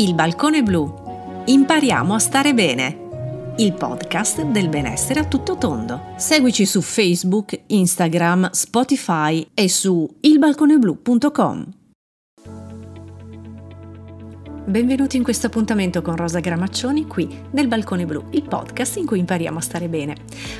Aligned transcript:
Il 0.00 0.14
balcone 0.14 0.62
blu. 0.62 1.42
Impariamo 1.46 2.14
a 2.14 2.20
stare 2.20 2.54
bene. 2.54 3.54
Il 3.56 3.72
podcast 3.72 4.42
del 4.42 4.68
benessere 4.68 5.18
a 5.18 5.24
tutto 5.24 5.56
tondo. 5.56 6.12
Seguici 6.16 6.66
su 6.66 6.80
Facebook, 6.82 7.62
Instagram, 7.66 8.50
Spotify 8.52 9.44
e 9.52 9.68
su 9.68 10.08
ilbalconeblu.com. 10.20 11.66
Benvenuti 14.66 15.16
in 15.16 15.24
questo 15.24 15.48
appuntamento 15.48 16.00
con 16.00 16.14
Rosa 16.14 16.38
Gramaccioni 16.38 17.08
qui 17.08 17.36
nel 17.50 17.66
Balcone 17.66 18.06
Blu, 18.06 18.26
il 18.30 18.46
podcast 18.46 18.98
in 18.98 19.06
cui 19.06 19.18
impariamo 19.18 19.58
a 19.58 19.62
stare 19.62 19.88
bene. 19.88 20.14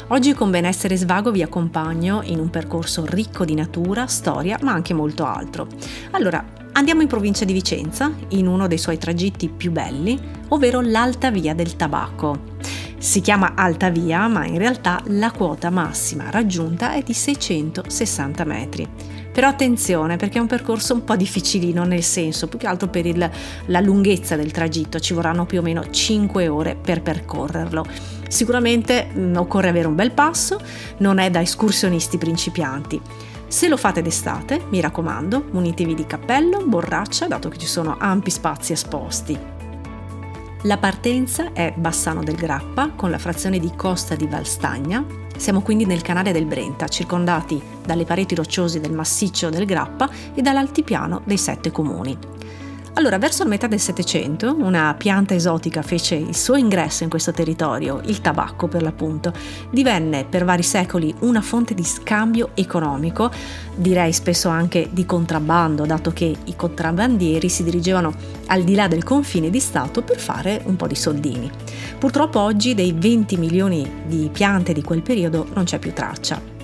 Oggi 0.09 0.33
con 0.33 0.51
Benessere 0.51 0.97
Svago 0.97 1.31
vi 1.31 1.43
accompagno 1.43 2.23
in 2.25 2.41
un 2.41 2.51
percorso 2.51 3.07
ricco 3.07 3.45
di 3.45 3.55
natura, 3.55 4.09
storia, 4.09 4.59
ma 4.63 4.73
anche 4.73 4.95
molto 4.95 5.25
altro. 5.25 5.69
Allora, 6.11 6.45
andiamo 6.79 7.03
in 7.03 7.09
provincia 7.09 7.45
di 7.45 7.53
Vicenza, 7.53 8.13
in 8.29 8.47
uno 8.47 8.69
dei 8.69 8.79
suoi 8.79 8.99
tragitti 8.99 9.49
più 9.49 9.73
belli, 9.73 10.19
ovvero 10.49 10.81
l'Alta 10.81 11.31
Via 11.33 11.53
del 11.53 11.75
Tabacco. 11.75 12.55
Si 12.99 13.21
chiama 13.21 13.55
Alta 13.57 13.91
Via, 13.91 14.29
ma 14.29 14.47
in 14.47 14.59
realtà 14.59 15.03
la 15.07 15.33
quota 15.33 15.71
massima 15.71 16.31
raggiunta 16.31 16.93
è 16.93 17.03
di 17.03 17.13
660 17.13 18.45
metri. 18.45 18.89
Però 19.33 19.49
attenzione 19.49 20.17
perché 20.17 20.39
è 20.39 20.41
un 20.41 20.47
percorso 20.47 20.95
un 20.95 21.03
po' 21.03 21.17
difficilino 21.17 21.85
nel 21.85 22.05
senso, 22.05 22.47
più 22.47 22.59
che 22.59 22.69
altro 22.69 22.89
per 22.89 23.07
il, 23.07 23.29
la 23.67 23.81
lunghezza 23.81 24.37
del 24.37 24.53
tragitto, 24.53 25.01
ci 25.01 25.15
vorranno 25.15 25.47
più 25.47 25.59
o 25.59 25.63
meno 25.63 25.91
5 25.91 26.47
ore 26.47 26.77
per 26.77 27.03
percorrerlo. 27.03 27.85
Sicuramente 28.29 29.09
mh, 29.13 29.21
mm, 29.21 29.37
occorre 29.37 29.69
avere 29.69 29.89
un 29.89 29.97
bel 29.97 30.13
passo, 30.13 30.61
non 30.99 31.19
è 31.19 31.29
da 31.29 31.41
escursionisti 31.41 32.19
principianti. 32.19 33.01
Se 33.49 33.69
lo 33.69 33.77
fate 33.77 34.03
d'estate, 34.03 34.67
mi 34.69 34.81
raccomando, 34.81 35.47
munitevi 35.51 35.95
di 35.95 36.07
cappello, 36.07 36.65
borraccia, 36.65 37.27
dato 37.27 37.49
che 37.49 37.59
ci 37.59 37.67
sono 37.67 37.97
ampi 37.99 38.31
spazi 38.31 38.73
esposti. 38.73 39.39
La 40.63 40.77
partenza 40.77 41.53
è 41.53 41.73
Bassano 41.77 42.23
del 42.23 42.37
Grappa 42.37 42.91
con 42.91 43.11
la 43.11 43.19
frazione 43.19 43.59
di 43.59 43.73
Costa 43.75 44.15
di 44.15 44.27
Valstagna 44.27 45.27
siamo 45.39 45.63
quindi 45.63 45.87
nel 45.87 46.03
canale 46.03 46.33
del 46.33 46.47
Brenta, 46.47 46.89
circondati 46.89 47.63
dalle 47.85 48.05
pareti 48.05 48.35
rocciose 48.35 48.81
del 48.81 48.93
massiccio 48.93 49.49
del 49.51 49.67
Grappa 49.67 50.11
e 50.35 50.43
dall'altipiano 50.43 51.23
dei 51.25 51.39
sette 51.39 51.71
comuni. 51.71 52.38
Allora, 52.99 53.19
verso 53.19 53.45
la 53.45 53.51
metà 53.51 53.69
del 53.69 53.79
Settecento, 53.79 54.57
una 54.59 54.93
pianta 54.99 55.33
esotica 55.33 55.83
fece 55.83 56.17
il 56.17 56.35
suo 56.35 56.57
ingresso 56.57 57.05
in 57.05 57.09
questo 57.09 57.31
territorio, 57.31 58.01
il 58.07 58.21
tabacco 58.21 58.67
per 58.67 58.83
l'appunto. 58.83 59.33
Divenne 59.71 60.25
per 60.25 60.45
vari 60.45 60.65
secoli 60.65 61.15
una 61.21 61.41
fonte 61.41 61.75
di 61.75 61.85
scambio 61.85 62.51
economico, 62.55 63.31
direi 63.77 64.13
spesso 64.13 64.49
anche 64.49 64.89
di 64.91 65.07
contrabbando, 65.07 65.87
dato 65.87 66.11
che 66.11 66.35
i 66.43 66.57
contrabbandieri 66.57 67.49
si 67.49 67.63
dirigevano 67.63 68.13
al 68.47 68.65
di 68.65 68.75
là 68.75 68.89
del 68.89 69.05
confine 69.05 69.49
di 69.49 69.61
Stato 69.61 70.03
per 70.03 70.19
fare 70.19 70.61
un 70.65 70.75
po' 70.75 70.89
di 70.89 70.97
soldini. 70.97 71.49
Purtroppo 72.01 72.41
oggi 72.41 72.75
dei 72.75 72.93
20 72.93 73.37
milioni 73.37 73.89
di 74.07 74.29
piante 74.33 74.73
di 74.73 74.83
quel 74.83 75.03
periodo 75.03 75.47
non 75.55 75.63
c'è 75.63 75.79
più 75.79 75.93
traccia. 75.93 76.58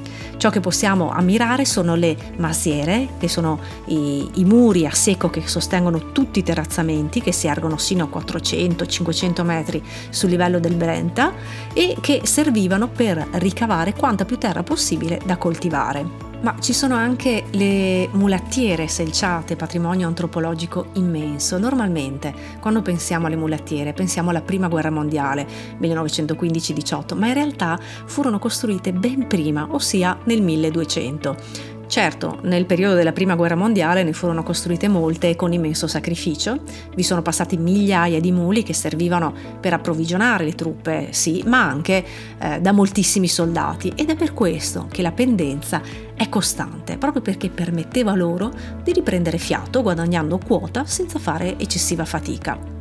Ciò 0.45 0.51
che 0.51 0.61
possiamo 0.61 1.09
ammirare 1.09 1.65
sono 1.65 1.95
le 1.95 2.15
masiere, 2.37 3.09
che 3.19 3.29
sono 3.29 3.59
i, 3.87 4.29
i 4.35 4.45
muri 4.45 4.85
a 4.85 4.93
secco 4.93 5.31
che 5.31 5.49
sostengono 5.49 6.13
tutti 6.13 6.41
i 6.41 6.43
terrazzamenti, 6.43 7.23
che 7.23 7.33
si 7.33 7.47
ergono 7.47 7.79
sino 7.79 8.11
a 8.13 8.19
400-500 8.19 9.43
metri 9.43 9.83
sul 10.11 10.29
livello 10.29 10.59
del 10.61 10.75
Brenta 10.75 11.33
e 11.73 11.97
che 11.99 12.21
servivano 12.25 12.89
per 12.89 13.27
ricavare 13.37 13.95
quanta 13.95 14.27
più 14.27 14.37
terra 14.37 14.63
possibile 14.63 15.19
da 15.25 15.39
coltivare 15.39 16.34
ma 16.45 16.57
ci 16.61 16.75
sono 16.75 16.95
anche 16.95 17.45
le 17.53 18.07
mulattiere 18.13 18.87
selciate, 18.87 19.57
patrimonio 19.57 20.07
antropologico 20.07 20.89
immenso. 20.93 21.57
Normalmente, 21.57 22.35
quando 22.61 22.83
pensiamo 22.83 23.27
alle 23.27 23.37
mulattiere, 23.37 23.95
pensiamo 23.95 24.29
alla 24.29 24.43
Prima 24.43 24.69
Guerra 24.69 24.91
Mondiale, 24.91 25.47
1915-18, 25.81 27.17
ma 27.17 27.29
in 27.29 27.35
realtà 27.35 27.81
furono 28.05 28.39
costruite 28.39 28.93
ben 28.93 29.27
prima, 29.27 29.67
ossia 29.71 30.19
nel 30.25 30.43
1200. 30.43 31.73
Certo, 31.87 32.39
nel 32.43 32.67
periodo 32.67 32.95
della 32.95 33.13
Prima 33.13 33.37
Guerra 33.37 33.55
Mondiale 33.55 34.03
ne 34.03 34.13
furono 34.13 34.43
costruite 34.43 34.89
molte 34.89 35.37
con 35.37 35.53
immenso 35.53 35.87
sacrificio, 35.87 36.63
vi 36.95 37.03
sono 37.03 37.23
passati 37.23 37.57
migliaia 37.57 38.21
di 38.21 38.33
muli 38.33 38.63
che 38.63 38.73
servivano 38.73 39.33
per 39.61 39.75
approvvigionare 39.75 40.45
le 40.45 40.55
truppe, 40.55 41.09
sì, 41.11 41.43
ma 41.47 41.63
anche 41.63 42.05
eh, 42.39 42.61
da 42.61 42.73
moltissimi 42.73 43.29
soldati 43.29 43.93
ed 43.95 44.11
è 44.11 44.17
per 44.17 44.33
questo 44.33 44.89
che 44.91 45.03
la 45.03 45.13
pendenza 45.13 45.83
è 46.15 46.29
costante, 46.29 46.97
proprio 46.97 47.23
perché 47.23 47.51
permetteva 47.51 48.15
loro 48.15 48.51
di 48.83 48.93
riprendere 48.93 49.39
fiato 49.39 49.83
guadagnando 49.83 50.39
quota 50.39 50.85
senza 50.87 51.19
fare 51.19 51.59
eccessiva 51.59 52.05
fatica. 52.05 52.74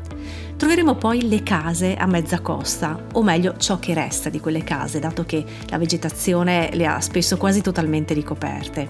Troveremo 0.56 0.96
poi 0.96 1.28
le 1.28 1.44
case 1.44 1.96
a 1.96 2.06
mezza 2.06 2.40
costa, 2.40 3.08
o 3.14 3.24
meglio 3.24 3.58
ciò 3.58 3.80
che 3.80 3.94
resta 3.94 4.30
di 4.30 4.40
quelle 4.40 4.64
case, 4.64 5.00
dato 5.00 5.26
che 5.26 5.44
la 5.68 5.78
vegetazione 5.78 6.70
le 6.74 6.86
ha 6.86 7.02
spesso 7.02 7.38
quasi 7.38 7.62
totalmente 7.62 8.14
ricoperte. 8.14 8.90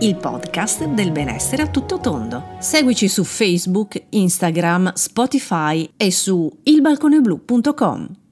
Il 0.00 0.16
podcast 0.16 0.84
del 0.84 1.10
benessere 1.10 1.62
a 1.62 1.68
tutto 1.68 1.98
tondo. 1.98 2.56
Seguici 2.58 3.08
su 3.08 3.24
Facebook, 3.24 4.02
Instagram, 4.10 4.92
Spotify 4.92 5.90
e 5.96 6.10
su 6.10 6.50
ilbalconeblu.com. 6.62 8.25